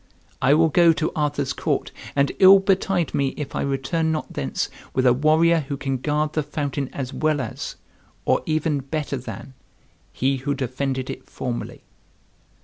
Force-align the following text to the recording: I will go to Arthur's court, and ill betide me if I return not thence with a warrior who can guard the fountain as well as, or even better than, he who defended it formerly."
I 0.41 0.55
will 0.55 0.69
go 0.69 0.93
to 0.93 1.11
Arthur's 1.15 1.53
court, 1.53 1.91
and 2.15 2.31
ill 2.39 2.57
betide 2.57 3.13
me 3.13 3.35
if 3.37 3.55
I 3.55 3.61
return 3.61 4.11
not 4.11 4.33
thence 4.33 4.67
with 4.95 5.05
a 5.05 5.13
warrior 5.13 5.59
who 5.59 5.77
can 5.77 5.97
guard 5.97 6.33
the 6.33 6.41
fountain 6.41 6.89
as 6.91 7.13
well 7.13 7.39
as, 7.39 7.75
or 8.25 8.41
even 8.47 8.79
better 8.79 9.17
than, 9.17 9.53
he 10.11 10.37
who 10.37 10.55
defended 10.55 11.11
it 11.11 11.29
formerly." 11.29 11.83